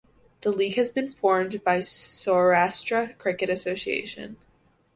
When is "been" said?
0.89-1.11